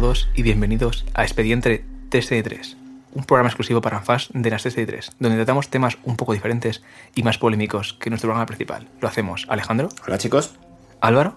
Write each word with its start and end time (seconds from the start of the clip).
todos 0.00 0.30
y 0.34 0.42
bienvenidos 0.42 1.04
a 1.12 1.24
Expediente 1.24 1.84
3 2.08 2.76
un 3.12 3.24
programa 3.24 3.50
exclusivo 3.50 3.82
para 3.82 4.00
fans 4.00 4.30
de 4.32 4.48
las 4.48 4.62
3 4.62 5.12
donde 5.18 5.36
tratamos 5.36 5.68
temas 5.68 5.98
un 6.04 6.16
poco 6.16 6.32
diferentes 6.32 6.82
y 7.14 7.22
más 7.22 7.36
polémicos 7.36 7.92
que 8.00 8.08
nuestro 8.08 8.28
programa 8.28 8.46
principal. 8.46 8.88
Lo 9.02 9.08
hacemos 9.08 9.44
Alejandro. 9.50 9.90
Hola 10.06 10.16
chicos. 10.16 10.54
Álvaro. 11.02 11.34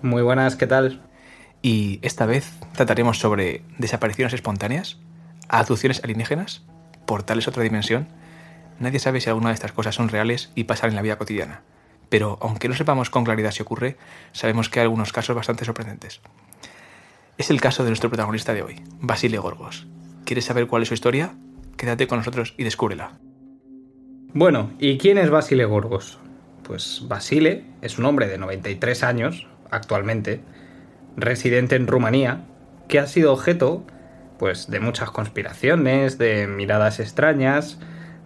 Muy 0.00 0.22
buenas, 0.22 0.56
¿qué 0.56 0.66
tal? 0.66 1.02
Y 1.60 1.98
esta 2.00 2.24
vez 2.24 2.50
trataremos 2.72 3.18
sobre 3.18 3.62
desapariciones 3.76 4.32
espontáneas, 4.32 4.96
abducciones 5.48 6.02
alienígenas, 6.02 6.62
portales 7.04 7.46
a 7.46 7.50
otra 7.50 7.62
dimensión. 7.62 8.08
Nadie 8.80 9.00
sabe 9.00 9.20
si 9.20 9.28
alguna 9.28 9.50
de 9.50 9.54
estas 9.54 9.72
cosas 9.72 9.94
son 9.94 10.08
reales 10.08 10.50
y 10.54 10.64
pasan 10.64 10.90
en 10.90 10.96
la 10.96 11.02
vida 11.02 11.18
cotidiana 11.18 11.60
pero 12.08 12.38
aunque 12.40 12.68
no 12.68 12.74
sepamos 12.74 13.10
con 13.10 13.24
claridad 13.24 13.50
si 13.50 13.62
ocurre, 13.62 13.96
sabemos 14.32 14.68
que 14.68 14.80
hay 14.80 14.84
algunos 14.84 15.12
casos 15.12 15.36
bastante 15.36 15.64
sorprendentes. 15.64 16.20
Es 17.38 17.50
el 17.50 17.60
caso 17.60 17.84
de 17.84 17.90
nuestro 17.90 18.10
protagonista 18.10 18.52
de 18.52 18.62
hoy, 18.62 18.82
Basile 19.00 19.38
Gorgos. 19.38 19.86
¿Quieres 20.24 20.44
saber 20.44 20.66
cuál 20.66 20.82
es 20.82 20.88
su 20.88 20.94
historia? 20.94 21.36
Quédate 21.76 22.08
con 22.08 22.18
nosotros 22.18 22.52
y 22.58 22.64
descúbrela. 22.64 23.12
Bueno, 24.34 24.72
¿y 24.80 24.98
quién 24.98 25.18
es 25.18 25.30
Basile 25.30 25.64
Gorgos? 25.64 26.18
Pues 26.64 27.04
Basile 27.06 27.62
es 27.80 27.96
un 27.96 28.06
hombre 28.06 28.26
de 28.26 28.38
93 28.38 29.04
años, 29.04 29.46
actualmente, 29.70 30.40
residente 31.16 31.76
en 31.76 31.86
Rumanía, 31.86 32.44
que 32.88 32.98
ha 32.98 33.06
sido 33.06 33.32
objeto 33.32 33.84
pues 34.40 34.68
de 34.68 34.80
muchas 34.80 35.12
conspiraciones, 35.12 36.18
de 36.18 36.48
miradas 36.48 36.98
extrañas, 36.98 37.78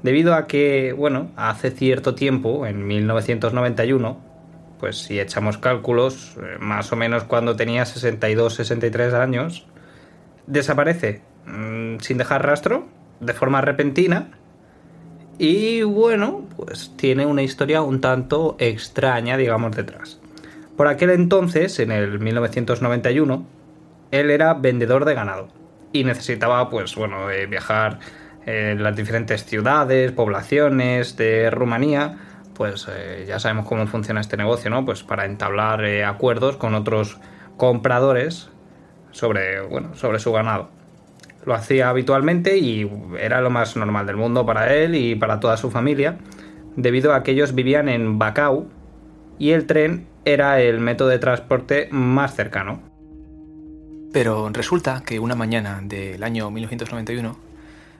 debido 0.02 0.34
a 0.34 0.46
que, 0.46 0.94
bueno, 0.94 1.30
hace 1.36 1.70
cierto 1.70 2.14
tiempo, 2.14 2.66
en 2.66 2.86
1991, 2.86 4.31
pues 4.82 4.98
si 4.98 5.20
echamos 5.20 5.58
cálculos, 5.58 6.36
eh, 6.42 6.56
más 6.58 6.90
o 6.90 6.96
menos 6.96 7.22
cuando 7.22 7.54
tenía 7.54 7.86
62, 7.86 8.52
63 8.56 9.14
años, 9.14 9.64
desaparece 10.48 11.22
mm, 11.46 11.98
sin 12.00 12.18
dejar 12.18 12.44
rastro, 12.44 12.88
de 13.20 13.32
forma 13.32 13.60
repentina, 13.60 14.32
y 15.38 15.84
bueno, 15.84 16.48
pues 16.56 16.96
tiene 16.96 17.26
una 17.26 17.42
historia 17.42 17.80
un 17.80 18.00
tanto 18.00 18.56
extraña, 18.58 19.36
digamos, 19.36 19.76
detrás. 19.76 20.18
Por 20.76 20.88
aquel 20.88 21.10
entonces, 21.10 21.78
en 21.78 21.92
el 21.92 22.18
1991, 22.18 23.46
él 24.10 24.30
era 24.32 24.54
vendedor 24.54 25.04
de 25.04 25.14
ganado 25.14 25.46
y 25.92 26.02
necesitaba, 26.02 26.68
pues 26.70 26.96
bueno, 26.96 27.28
viajar 27.48 28.00
en 28.46 28.82
las 28.82 28.96
diferentes 28.96 29.44
ciudades, 29.44 30.10
poblaciones 30.10 31.16
de 31.16 31.52
Rumanía, 31.52 32.31
pues 32.54 32.86
eh, 32.90 33.24
ya 33.26 33.38
sabemos 33.38 33.66
cómo 33.66 33.86
funciona 33.86 34.20
este 34.20 34.36
negocio, 34.36 34.70
¿no? 34.70 34.84
Pues 34.84 35.02
para 35.02 35.24
entablar 35.24 35.84
eh, 35.84 36.04
acuerdos 36.04 36.56
con 36.56 36.74
otros 36.74 37.18
compradores 37.56 38.50
sobre, 39.10 39.60
bueno, 39.62 39.94
sobre 39.94 40.18
su 40.18 40.32
ganado. 40.32 40.70
Lo 41.44 41.54
hacía 41.54 41.88
habitualmente 41.88 42.58
y 42.58 42.88
era 43.18 43.40
lo 43.40 43.50
más 43.50 43.76
normal 43.76 44.06
del 44.06 44.16
mundo 44.16 44.46
para 44.46 44.74
él 44.74 44.94
y 44.94 45.14
para 45.14 45.40
toda 45.40 45.56
su 45.56 45.70
familia, 45.70 46.18
debido 46.76 47.14
a 47.14 47.22
que 47.22 47.32
ellos 47.32 47.54
vivían 47.54 47.88
en 47.88 48.18
Bacau 48.18 48.68
y 49.38 49.50
el 49.50 49.66
tren 49.66 50.06
era 50.24 50.60
el 50.60 50.78
método 50.78 51.08
de 51.08 51.18
transporte 51.18 51.88
más 51.90 52.34
cercano. 52.34 52.80
Pero 54.12 54.48
resulta 54.50 55.02
que 55.04 55.18
una 55.18 55.34
mañana 55.34 55.80
del 55.82 56.22
año 56.22 56.50
1991, 56.50 57.36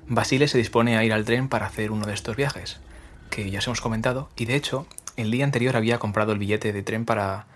Basile 0.08 0.46
se 0.46 0.58
dispone 0.58 0.96
a 0.96 1.04
ir 1.04 1.12
al 1.12 1.24
tren 1.24 1.48
para 1.48 1.66
hacer 1.66 1.90
uno 1.90 2.06
de 2.06 2.14
estos 2.14 2.36
viajes, 2.36 2.80
que 3.32 3.50
ya 3.50 3.60
os 3.60 3.66
hemos 3.66 3.80
comentado, 3.80 4.28
y 4.36 4.44
de 4.44 4.54
hecho, 4.54 4.86
el 5.16 5.30
día 5.30 5.44
anterior 5.44 5.74
había 5.74 5.98
comprado 5.98 6.32
el 6.32 6.38
billete 6.38 6.72
de 6.72 6.82
tren 6.82 7.06
para, 7.06 7.46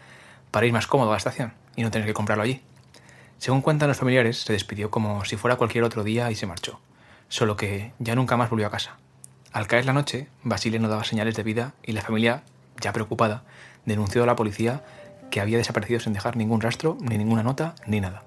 para 0.50 0.64
ir 0.64 0.72
más 0.72 0.87
cómodo 0.87 1.10
a 1.10 1.12
la 1.12 1.19
estación 1.19 1.53
y 1.76 1.82
no 1.82 1.91
tener 1.91 2.09
que 2.09 2.14
comprarlo 2.14 2.42
allí. 2.42 2.62
Según 3.37 3.60
cuentan 3.60 3.88
los 3.88 3.98
familiares, 3.98 4.38
se 4.38 4.54
despidió 4.54 4.91
como 4.91 5.26
si 5.26 5.37
fuera 5.37 5.56
cualquier 5.56 5.84
otro 5.84 6.03
día 6.03 6.31
y 6.31 6.34
se 6.34 6.47
marchó, 6.47 6.81
solo 7.28 7.56
que 7.56 7.92
ya 7.98 8.14
nunca 8.14 8.38
más 8.38 8.48
volvió 8.48 8.66
a 8.66 8.70
casa. 8.70 8.97
Al 9.53 9.66
caer 9.66 9.84
la 9.84 9.92
noche, 9.92 10.28
Basile 10.42 10.78
no 10.78 10.88
daba 10.88 11.04
señales 11.04 11.37
de 11.37 11.42
vida 11.42 11.75
y 11.84 11.93
la 11.93 12.00
familia, 12.00 12.43
ya 12.81 12.94
preocupada, 12.94 13.44
denunció 13.84 14.22
a 14.22 14.26
la 14.26 14.34
policía 14.34 14.82
que 15.31 15.43
había 15.43 15.58
desaparecido 15.58 16.00
sin 16.00 16.14
dejar 16.14 16.38
ningún 16.38 16.62
rastro, 16.62 16.97
ni 17.03 17.19
ninguna 17.19 17.43
nota, 17.43 17.75
ni 17.87 18.00
nada. 18.00 18.22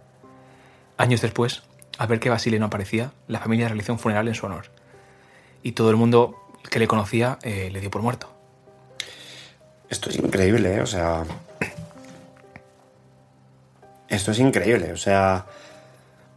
Años 0.98 1.22
después, 1.22 1.64
al 1.98 2.10
ver 2.10 2.20
que 2.20 2.30
Basile 2.30 2.60
no 2.60 2.68
aparecía, 2.68 3.12
la 3.28 3.40
familia 3.40 3.70
realizó 3.70 3.92
un 3.92 4.00
funeral 4.00 4.28
en 4.28 4.36
su 4.36 4.46
honor. 4.46 4.66
Y 5.64 5.72
todo 5.72 5.90
el 5.90 5.96
mundo 5.96 6.49
que 6.70 6.80
le 6.80 6.88
conocía 6.88 7.40
eh, 7.44 7.70
le 7.72 7.80
dio 7.80 7.92
por 7.92 8.02
muerto. 8.02 8.30
Esto 9.90 10.09
es 10.09 10.18
increíble, 10.18 10.75
¿eh? 10.75 10.81
O 10.81 10.88
sea... 10.88 11.24
Esto 14.08 14.31
es 14.31 14.40
increíble, 14.40 14.92
o 14.92 14.98
sea... 14.98 15.46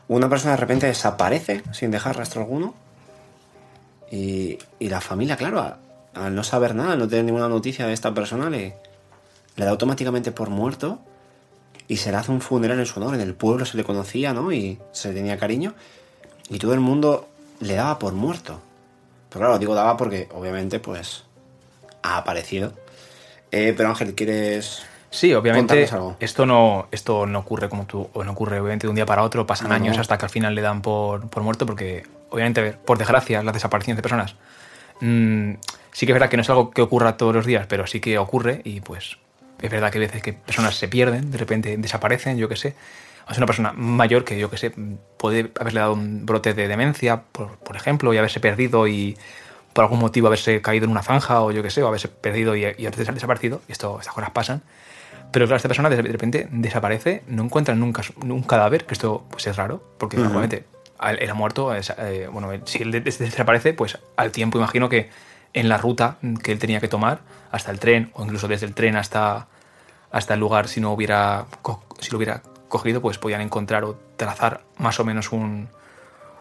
Una 0.09 0.29
persona 0.29 0.53
de 0.53 0.59
repente 0.59 0.87
desaparece 0.87 1.63
sin 1.73 1.91
dejar 1.91 2.17
rastro 2.17 2.43
alguno. 2.43 2.75
Y, 4.11 4.59
y 4.79 4.89
la 4.91 5.01
familia, 5.01 5.37
claro, 5.37 5.77
al 6.15 6.35
no 6.35 6.45
saber 6.45 6.75
nada, 6.75 6.93
al 6.93 6.99
no 6.99 7.09
tener 7.09 7.25
ninguna 7.25 7.49
noticia 7.49 7.87
de 7.87 7.95
esta 7.95 8.13
persona, 8.13 8.51
le, 8.51 8.77
le 9.57 9.65
da 9.65 9.71
automáticamente 9.71 10.33
por 10.33 10.51
muerto 10.51 10.99
y 11.89 11.97
se 11.97 12.11
le 12.11 12.19
hace 12.19 12.31
un 12.31 12.41
funeral 12.41 12.79
en 12.79 12.87
su 12.87 13.01
honor. 13.01 13.15
En 13.15 13.23
el 13.23 13.35
pueblo 13.35 13.65
se 13.65 13.77
le 13.77 13.85
conocía, 13.85 14.35
¿no? 14.35 14.53
Y 14.53 14.79
se 14.93 15.09
le 15.09 15.15
tenía 15.15 15.39
cariño. 15.39 15.75
Y 16.51 16.59
todo 16.59 16.75
el 16.75 16.81
mundo 16.81 17.29
le 17.61 17.75
daba 17.75 17.99
por 17.99 18.13
muerto. 18.13 18.61
Pero 19.33 19.41
claro, 19.41 19.59
digo 19.59 19.75
daba 19.75 19.97
porque 19.97 20.29
obviamente 20.35 20.79
pues 20.79 21.25
ha 22.03 22.19
aparecido. 22.19 22.73
Eh, 23.51 23.75
pero 23.77 23.89
Ángel, 23.89 24.15
¿quieres 24.15 24.83
Sí, 25.11 25.35
obviamente 25.35 25.91
esto 26.21 26.47
no, 26.47 26.87
esto 26.91 27.27
no 27.27 27.41
ocurre 27.41 27.69
como 27.69 27.85
tú, 27.85 28.09
o 28.15 28.25
no 28.25 28.33
ocurre 28.33 28.61
obviamente 28.61 28.87
de 28.87 28.89
un 28.89 28.95
día 28.95 29.05
para 29.05 29.23
otro, 29.23 29.47
pasan 29.47 29.71
años 29.71 29.99
hasta 29.99 30.17
que 30.17 30.25
al 30.25 30.31
final 30.31 30.55
le 30.55 30.63
dan 30.63 30.81
por, 30.81 31.29
por 31.29 31.43
muerto, 31.43 31.67
porque 31.67 32.05
obviamente, 32.31 32.73
por 32.73 32.97
desgracia, 32.97 33.43
las 33.43 33.53
desapariciones 33.53 33.99
de 33.99 34.03
personas 34.03 34.37
mmm, 35.03 35.55
sí 35.93 36.07
que 36.07 36.13
es 36.13 36.15
verdad 36.15 36.31
que 36.31 36.37
no 36.37 36.43
es 36.43 36.49
algo 36.51 36.71
que 36.71 36.81
ocurra 36.81 37.17
todos 37.17 37.35
los 37.35 37.45
días, 37.45 37.67
pero 37.69 37.87
sí 37.87 38.01
que 38.01 38.19
ocurre 38.19 38.63
y 38.65 38.81
pues 38.81 39.19
es 39.61 39.71
verdad 39.71 39.91
que 39.91 39.99
a 39.99 40.01
veces 40.01 40.23
que 40.23 40.33
personas 40.33 40.77
se 40.77 40.89
pierden, 40.89 41.31
de 41.31 41.39
repente 41.39 41.77
desaparecen, 41.77 42.39
yo 42.39 42.49
qué 42.49 42.57
sé. 42.57 42.75
Es 43.33 43.39
una 43.39 43.47
persona 43.47 43.73
mayor 43.73 44.25
que, 44.25 44.39
yo 44.39 44.51
qué 44.51 44.57
sé, 44.57 44.73
puede 45.17 45.51
haberle 45.59 45.81
dado 45.81 45.95
un 45.95 46.25
brote 46.27 46.55
de 46.55 46.69
demencia, 46.69 47.23
por, 47.33 47.59
por, 47.59 47.77
ejemplo, 47.77 48.13
y 48.15 48.19
haberse 48.19 48.41
perdido 48.41 48.87
y 48.87 49.17
por 49.73 49.85
algún 49.85 49.99
motivo 49.99 50.27
haberse 50.27 50.61
caído 50.61 50.85
en 50.85 50.91
una 50.91 51.03
zanja 51.03 51.41
o 51.41 51.51
yo 51.51 51.63
qué 51.63 51.71
sé, 51.71 51.83
o 51.83 51.89
haberse 51.89 52.09
perdido 52.09 52.55
y, 52.57 52.63
y 52.65 52.87
haberse 52.87 53.05
desaparecido. 53.13 53.63
Y 53.69 53.73
esto, 53.73 53.99
estas 53.99 54.15
cosas 54.15 54.31
pasan. 54.31 54.63
Pero 55.33 55.47
claro, 55.47 55.57
esta 55.57 55.69
persona 55.69 55.89
de 55.89 56.03
repente 56.03 56.47
desaparece, 56.51 57.23
no 57.27 57.43
encuentran 57.43 57.81
nunca 57.81 58.03
un 58.23 58.43
cadáver, 58.43 58.85
que 58.85 58.93
esto 58.93 59.25
pues 59.31 59.47
es 59.47 59.57
raro, 59.57 59.83
porque 59.99 60.17
uh 60.17 60.21
-huh. 60.21 60.25
normalmente 60.25 60.67
era 61.19 61.35
muerto, 61.35 61.75
eh, 61.75 62.29
bueno, 62.31 62.51
si 62.67 62.83
él 62.83 62.93
desaparece, 63.03 63.73
pues 63.73 63.99
al 64.17 64.31
tiempo 64.31 64.59
imagino 64.59 64.89
que 64.89 65.11
en 65.53 65.69
la 65.69 65.79
ruta 65.79 66.19
que 66.43 66.53
él 66.53 66.59
tenía 66.59 66.81
que 66.81 66.89
tomar 66.89 67.21
hasta 67.51 67.71
el 67.71 67.79
tren 67.79 68.11
o 68.15 68.25
incluso 68.25 68.47
desde 68.47 68.67
el 68.67 68.75
tren 68.75 68.97
hasta, 68.97 69.49
hasta 70.11 70.35
el 70.35 70.41
lugar 70.41 70.69
si 70.69 70.81
no 70.81 70.93
hubiera 70.93 71.47
si 71.99 72.11
lo 72.11 72.19
hubiera 72.19 72.43
cogido 72.73 73.01
pues 73.01 73.19
podían 73.19 73.41
encontrar 73.41 73.85
o 73.85 73.97
trazar 74.17 74.63
más 74.79 74.99
o 74.99 75.05
menos 75.05 75.31
un, 75.31 75.69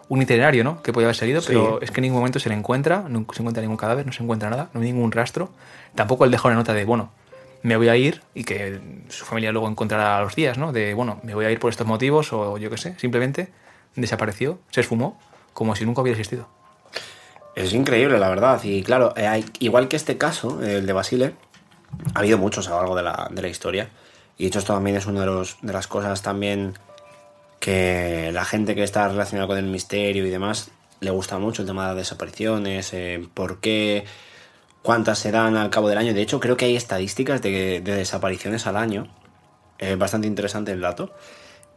un 0.10 0.22
itinerario 0.22 0.64
¿no? 0.64 0.82
que 0.82 0.94
podía 0.94 1.08
haber 1.08 1.16
seguido 1.16 1.42
sí. 1.42 1.50
pero 1.50 1.82
es 1.82 1.92
que 1.92 2.00
en 2.00 2.04
ningún 2.04 2.20
momento 2.20 2.40
se 2.40 2.50
le 2.50 2.56
encuentra 2.56 3.06
no 3.08 3.26
se 3.34 3.42
encuentra 3.42 3.62
ningún 3.62 3.78
cadáver 3.78 4.06
no 4.06 4.12
se 4.12 4.24
encuentra 4.24 4.50
nada 4.50 4.70
no 4.74 4.80
hay 4.80 4.92
ningún 4.92 5.12
rastro 5.12 5.52
tampoco 5.94 6.26
él 6.26 6.32
dejó 6.32 6.48
una 6.48 6.56
nota 6.56 6.74
de 6.74 6.86
bueno 6.86 7.12
me 7.64 7.76
voy 7.78 7.90
a 7.90 7.96
ir 7.96 8.22
y 8.34 8.44
que 8.44 8.80
su 9.10 9.26
familia 9.26 9.52
luego 9.52 9.68
encontrará 9.68 10.18
a 10.18 10.22
los 10.22 10.34
días 10.34 10.58
no 10.58 10.72
de 10.72 10.94
bueno 10.94 11.20
me 11.24 11.36
voy 11.36 11.46
a 11.46 11.52
ir 11.52 11.60
por 11.60 11.70
estos 11.70 11.86
motivos 11.86 12.34
o 12.34 12.58
yo 12.58 12.70
qué 12.70 12.78
sé 12.78 12.96
simplemente 12.98 13.50
desapareció 13.96 14.58
se 14.72 14.82
esfumó 14.82 15.20
como 15.54 15.76
si 15.76 15.86
nunca 15.86 16.02
hubiera 16.02 16.18
existido 16.18 16.48
es 17.56 17.74
increíble, 17.74 18.18
la 18.20 18.30
verdad. 18.30 18.62
Y 18.64 18.84
claro, 18.84 19.14
eh, 19.18 19.44
igual 19.60 19.88
que 19.88 19.96
este 19.96 20.18
caso, 20.18 20.64
el 20.64 20.86
de 20.86 20.94
Basile, 20.94 21.34
ha 22.14 22.20
habido 22.20 22.38
muchos 22.38 22.68
a 22.68 22.72
lo 22.72 22.78
largo 22.78 22.96
de 22.96 23.04
la, 23.04 23.28
de 23.30 23.42
la 23.42 23.48
historia. 23.48 23.90
Y 24.42 24.48
esto 24.48 24.74
también 24.74 24.96
es 24.96 25.06
una 25.06 25.20
de, 25.22 25.26
los, 25.28 25.58
de 25.62 25.72
las 25.72 25.88
cosas 25.88 26.22
también 26.22 26.74
que 27.60 28.32
la 28.34 28.44
gente 28.44 28.74
que 28.74 28.82
está 28.82 29.08
relacionada 29.08 29.48
con 29.48 29.58
el 29.58 29.66
misterio 29.66 30.26
y 30.26 30.30
demás 30.30 30.72
le 31.00 31.12
gusta 31.12 31.38
mucho 31.38 31.62
el 31.62 31.68
tema 31.68 31.84
de 31.84 31.88
las 31.90 31.98
desapariciones, 31.98 32.92
eh, 32.94 33.28
por 33.34 33.60
qué, 33.60 34.06
cuántas 34.82 35.20
se 35.20 35.32
dan 35.32 35.58
al 35.58 35.70
cabo 35.70 35.90
del 35.90 35.98
año. 36.00 36.14
De 36.14 36.22
hecho, 36.22 36.40
creo 36.40 36.58
que 36.58 36.66
hay 36.66 36.76
estadísticas 36.76 37.42
de, 37.42 37.82
de 37.82 37.96
desapariciones 37.96 38.66
al 38.66 38.78
año. 38.78 39.08
Eh, 39.82 39.96
bastante 39.96 40.28
interesante 40.28 40.72
el 40.72 40.80
dato. 40.80 41.12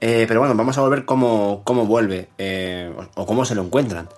Eh, 0.00 0.26
pero 0.28 0.40
bueno, 0.40 0.54
vamos 0.54 0.76
a 0.76 0.82
volver 0.82 1.06
cómo, 1.06 1.62
cómo 1.64 1.86
vuelve 1.86 2.28
eh, 2.36 2.94
o 3.14 3.26
cómo 3.26 3.44
se 3.46 3.54
lo 3.54 3.62
encuentran. 3.62 4.08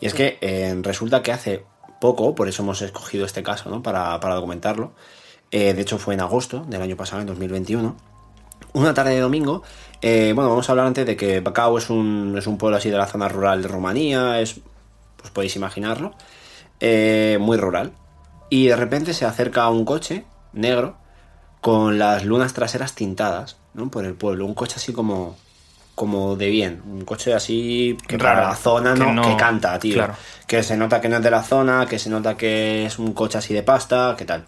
Y 0.00 0.06
es 0.06 0.14
que 0.14 0.38
resulta 0.82 1.22
que 1.22 1.32
hace 1.32 1.64
poco, 2.00 2.34
por 2.34 2.48
eso 2.48 2.62
hemos 2.62 2.82
escogido 2.82 3.26
este 3.26 3.42
caso 3.42 3.70
¿no? 3.70 3.82
para, 3.82 4.18
para, 4.20 4.34
documentarlo, 4.34 4.92
eh, 5.50 5.74
de 5.74 5.82
hecho 5.82 5.98
fue 5.98 6.14
en 6.14 6.20
agosto 6.20 6.64
del 6.68 6.82
año 6.82 6.96
pasado, 6.96 7.20
en 7.20 7.26
2021, 7.28 7.96
una 8.74 8.94
tarde 8.94 9.14
de 9.14 9.20
domingo, 9.20 9.62
eh, 10.02 10.32
bueno, 10.34 10.50
vamos 10.50 10.68
a 10.68 10.72
hablar 10.72 10.86
antes 10.86 11.06
de 11.06 11.16
que 11.16 11.40
Bacau 11.40 11.78
es 11.78 11.90
un, 11.90 12.34
es 12.36 12.46
un 12.46 12.58
pueblo 12.58 12.76
así 12.76 12.90
de 12.90 12.96
la 12.98 13.06
zona 13.06 13.28
rural 13.28 13.62
de 13.62 13.68
Rumanía, 13.68 14.40
es, 14.40 14.60
pues 15.16 15.30
podéis 15.30 15.54
imaginarlo, 15.56 16.12
eh, 16.80 17.38
muy 17.40 17.56
rural, 17.56 17.92
y 18.50 18.66
de 18.66 18.76
repente 18.76 19.14
se 19.14 19.24
acerca 19.24 19.68
un 19.70 19.84
coche 19.84 20.24
negro 20.52 20.96
con 21.60 21.98
las 21.98 22.24
lunas 22.24 22.52
traseras 22.52 22.94
tintadas 22.94 23.56
¿no? 23.72 23.90
por 23.90 24.04
el 24.04 24.14
pueblo, 24.14 24.44
un 24.44 24.54
coche 24.54 24.74
así 24.76 24.92
como 24.92 25.36
como 25.94 26.34
de 26.34 26.48
bien. 26.50 26.82
Un 26.90 27.04
coche 27.04 27.32
así 27.34 27.96
que 28.08 28.18
para 28.18 28.48
la 28.48 28.56
zona 28.56 28.94
que 28.94 28.98
no, 29.00 29.12
no- 29.12 29.22
que 29.22 29.36
canta, 29.36 29.78
tío. 29.78 29.94
claro. 29.94 30.14
Que 30.44 30.64
se 30.64 30.76
nota 30.76 31.00
que 31.00 31.08
no 31.08 31.18
es 31.18 31.22
de 31.22 31.30
la 31.30 31.40
zona, 31.44 31.86
que 31.86 32.00
se 32.00 32.10
nota 32.10 32.36
que 32.36 32.84
es 32.84 32.98
un 32.98 33.12
coche 33.12 33.38
así 33.38 33.54
de 33.54 33.62
pasta, 33.62 34.16
que 34.18 34.24
tal. 34.24 34.44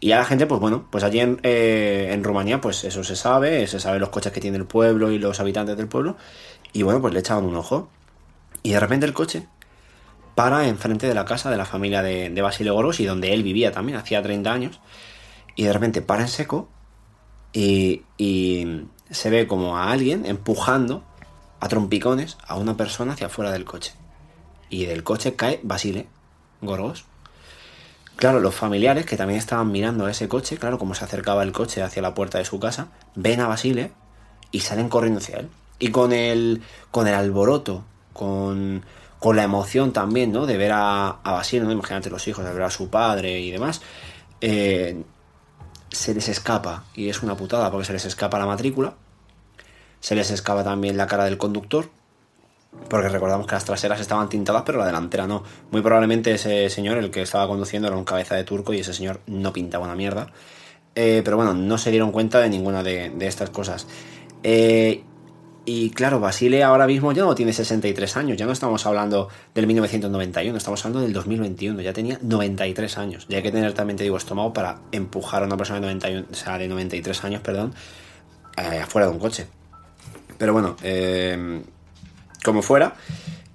Y 0.00 0.12
a 0.12 0.18
la 0.18 0.24
gente, 0.24 0.46
pues 0.46 0.60
bueno, 0.60 0.86
pues 0.90 1.04
allí 1.04 1.20
en, 1.20 1.40
eh, 1.42 2.10
en 2.12 2.22
Rumanía, 2.22 2.60
pues 2.60 2.84
eso 2.84 3.02
se 3.02 3.16
sabe, 3.16 3.66
se 3.66 3.80
sabe 3.80 3.98
los 3.98 4.10
coches 4.10 4.32
que 4.32 4.40
tiene 4.40 4.58
el 4.58 4.66
pueblo 4.66 5.10
y 5.10 5.18
los 5.18 5.40
habitantes 5.40 5.76
del 5.76 5.88
pueblo. 5.88 6.16
Y 6.72 6.82
bueno, 6.82 7.00
pues 7.00 7.14
le 7.14 7.20
echaban 7.20 7.44
un 7.44 7.56
ojo. 7.56 7.88
Y 8.62 8.72
de 8.72 8.80
repente 8.80 9.06
el 9.06 9.14
coche 9.14 9.46
para 10.34 10.68
enfrente 10.68 11.06
de 11.06 11.14
la 11.14 11.24
casa 11.24 11.50
de 11.50 11.56
la 11.56 11.64
familia 11.64 12.02
de, 12.02 12.28
de 12.28 12.42
Basile 12.42 12.70
Goros 12.70 13.00
y 13.00 13.06
donde 13.06 13.32
él 13.32 13.42
vivía 13.42 13.72
también, 13.72 13.96
hacía 13.96 14.22
30 14.22 14.52
años. 14.52 14.80
Y 15.54 15.64
de 15.64 15.72
repente 15.72 16.02
para 16.02 16.22
en 16.22 16.28
seco 16.28 16.68
y, 17.54 18.02
y 18.18 18.86
se 19.10 19.30
ve 19.30 19.46
como 19.46 19.78
a 19.78 19.90
alguien 19.90 20.26
empujando 20.26 21.04
a 21.58 21.68
trompicones 21.68 22.36
a 22.46 22.56
una 22.56 22.76
persona 22.76 23.14
hacia 23.14 23.28
afuera 23.28 23.50
del 23.50 23.64
coche. 23.64 23.94
Y 24.68 24.84
del 24.84 25.02
coche 25.04 25.36
cae 25.36 25.60
Basile 25.62 26.06
Gorgos. 26.60 27.06
Claro, 28.16 28.40
los 28.40 28.54
familiares 28.54 29.04
que 29.04 29.16
también 29.16 29.38
estaban 29.38 29.70
mirando 29.70 30.06
a 30.06 30.10
ese 30.10 30.26
coche, 30.28 30.56
claro, 30.56 30.78
como 30.78 30.94
se 30.94 31.04
acercaba 31.04 31.42
el 31.42 31.52
coche 31.52 31.82
hacia 31.82 32.00
la 32.02 32.14
puerta 32.14 32.38
de 32.38 32.44
su 32.46 32.58
casa, 32.58 32.88
ven 33.14 33.40
a 33.40 33.46
Basile 33.48 33.92
y 34.50 34.60
salen 34.60 34.88
corriendo 34.88 35.18
hacia 35.18 35.38
él. 35.38 35.48
Y 35.78 35.90
con 35.90 36.12
el, 36.12 36.62
con 36.90 37.06
el 37.06 37.14
alboroto, 37.14 37.84
con, 38.14 38.84
con 39.18 39.36
la 39.36 39.42
emoción 39.42 39.92
también, 39.92 40.32
¿no? 40.32 40.46
De 40.46 40.56
ver 40.56 40.72
a, 40.74 41.18
Basile, 41.24 41.66
¿no? 41.66 41.72
Imagínate 41.72 42.08
los 42.08 42.26
hijos, 42.26 42.44
de 42.44 42.52
ver 42.52 42.62
a 42.62 42.70
su 42.70 42.88
padre 42.88 43.38
y 43.40 43.50
demás. 43.50 43.82
eh, 44.40 45.02
se 45.90 46.14
les 46.14 46.28
escapa, 46.28 46.84
y 46.94 47.08
es 47.08 47.22
una 47.22 47.36
putada 47.36 47.70
porque 47.70 47.86
se 47.86 47.92
les 47.92 48.04
escapa 48.04 48.38
la 48.38 48.46
matrícula, 48.46 48.94
se 50.00 50.14
les 50.14 50.30
escapa 50.30 50.64
también 50.64 50.96
la 50.96 51.06
cara 51.06 51.24
del 51.24 51.38
conductor, 51.38 51.90
porque 52.88 53.08
recordamos 53.08 53.46
que 53.46 53.54
las 53.54 53.64
traseras 53.64 54.00
estaban 54.00 54.28
tintadas, 54.28 54.62
pero 54.64 54.78
la 54.78 54.86
delantera 54.86 55.26
no. 55.26 55.42
Muy 55.70 55.82
probablemente 55.82 56.32
ese 56.32 56.70
señor, 56.70 56.98
el 56.98 57.10
que 57.10 57.22
estaba 57.22 57.46
conduciendo, 57.48 57.88
era 57.88 57.96
un 57.96 58.04
cabeza 58.04 58.34
de 58.36 58.44
turco 58.44 58.72
y 58.72 58.80
ese 58.80 58.94
señor 58.94 59.20
no 59.26 59.52
pintaba 59.52 59.84
una 59.84 59.96
mierda. 59.96 60.28
Eh, 60.94 61.22
pero 61.24 61.36
bueno, 61.36 61.52
no 61.52 61.78
se 61.78 61.90
dieron 61.90 62.12
cuenta 62.12 62.40
de 62.40 62.48
ninguna 62.48 62.82
de, 62.82 63.12
estas 63.20 63.50
cosas. 63.50 63.86
Eh, 64.42 65.02
y 65.68 65.90
claro, 65.90 66.20
Basile 66.20 66.62
ahora 66.62 66.86
mismo 66.86 67.10
ya 67.12 67.24
no 67.24 67.34
tiene 67.34 67.52
63 67.52 68.16
años, 68.16 68.38
ya 68.38 68.46
no 68.46 68.52
estamos 68.52 68.86
hablando 68.86 69.28
del 69.52 69.66
1991, 69.66 70.56
estamos 70.56 70.84
hablando 70.84 71.00
del 71.00 71.12
2021, 71.12 71.80
ya 71.80 71.92
tenía 71.92 72.20
93 72.22 72.98
años. 72.98 73.26
Ya 73.28 73.38
hay 73.38 73.42
que 73.42 73.50
tener 73.50 73.72
también, 73.72 73.96
te 73.96 74.04
digo, 74.04 74.16
estómago 74.16 74.52
para 74.52 74.78
empujar 74.92 75.42
a 75.42 75.46
una 75.46 75.56
persona 75.56 75.80
de, 75.80 75.86
91, 75.86 76.26
o 76.30 76.34
sea, 76.34 76.56
de 76.56 76.68
93 76.68 77.24
años, 77.24 77.40
perdón, 77.42 77.74
eh, 78.56 78.78
afuera 78.78 79.08
de 79.08 79.12
un 79.12 79.18
coche. 79.18 79.48
Pero 80.38 80.52
bueno, 80.52 80.76
eh, 80.82 81.62
como 82.46 82.62
fuera, 82.62 82.94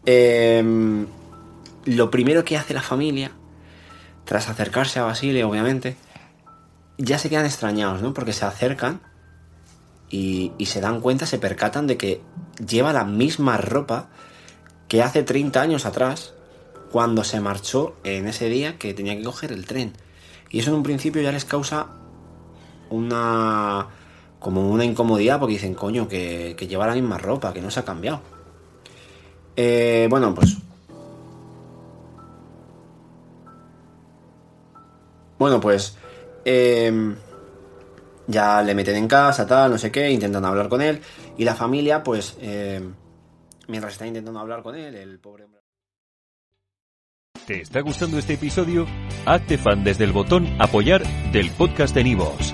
eh, 0.06 0.62
lo 1.86 2.12
primero 2.12 2.44
que 2.44 2.58
hace 2.58 2.74
la 2.74 2.82
familia, 2.82 3.32
tras 4.26 4.50
acercarse 4.50 5.00
a 5.00 5.04
Basile, 5.04 5.44
obviamente, 5.44 5.96
ya 6.98 7.18
se 7.18 7.30
quedan 7.30 7.46
extrañados, 7.46 8.02
¿no? 8.02 8.14
Porque 8.14 8.34
se 8.34 8.46
acercan 8.46 9.02
y, 10.10 10.52
se 10.66 10.82
dan 10.82 11.00
cuenta, 11.00 11.26
se 11.26 11.40
percatan 11.40 11.88
de 11.88 11.98
que 11.98 12.22
lleva 12.66 12.92
la 12.92 13.06
misma 13.06 13.58
ropa 13.58 14.10
que 14.90 15.02
hace 15.02 15.24
30 15.24 15.62
años 15.62 15.86
atrás, 15.86 16.34
cuando 16.92 17.24
se 17.24 17.40
marchó 17.40 17.96
en 18.04 18.28
ese 18.28 18.50
día 18.50 18.78
que 18.78 18.94
tenía 18.94 19.16
que 19.16 19.24
coger 19.24 19.54
el 19.54 19.66
tren. 19.66 19.94
Y 20.50 20.60
eso 20.60 20.72
en 20.72 20.76
un 20.76 20.84
principio 20.84 21.22
ya 21.22 21.32
les 21.32 21.46
causa 21.46 21.88
una 22.90 23.88
como 24.40 24.70
una 24.70 24.84
incomodidad 24.84 25.40
porque 25.40 25.54
dicen, 25.54 25.76
coño, 25.76 26.10
que 26.10 26.56
lleva 26.68 26.88
la 26.88 26.96
misma 26.96 27.18
ropa, 27.18 27.54
que 27.54 27.62
no 27.62 27.72
se 27.72 27.80
ha 27.80 27.86
cambiado. 27.86 28.22
Eh, 29.56 30.08
bueno, 30.10 30.34
pues... 30.34 30.58
Bueno, 35.38 35.60
pues... 35.60 35.98
eh, 36.46 37.16
ya 38.28 38.62
le 38.62 38.76
meten 38.76 38.96
en 38.96 39.08
casa, 39.08 39.46
tal, 39.46 39.72
no 39.72 39.78
sé 39.78 39.92
qué, 39.92 40.10
intentan 40.10 40.46
hablar 40.46 40.70
con 40.70 40.82
él. 40.82 41.02
Y 41.38 41.44
la 41.44 41.56
familia, 41.56 42.04
pues... 42.04 42.38
eh, 42.40 42.82
mientras 43.68 43.94
está 43.94 44.06
intentando 44.06 44.40
hablar 44.40 44.62
con 44.62 44.76
él, 44.76 44.96
el 44.96 45.20
pobre 45.20 45.46
hombre... 45.46 45.62
¿Te 47.46 47.62
está 47.62 47.82
gustando 47.82 48.20
este 48.20 48.34
episodio? 48.34 48.86
Hazte 49.26 49.58
fan 49.58 49.84
desde 49.84 50.04
el 50.04 50.12
botón 50.12 50.48
Apoyar 50.60 51.04
del 51.32 51.50
podcast 51.52 51.96
de 51.96 52.04
Nivos. 52.04 52.54